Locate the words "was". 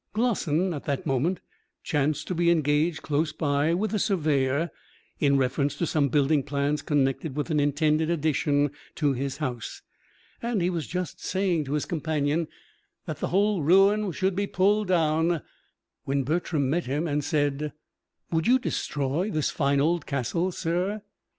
10.71-10.87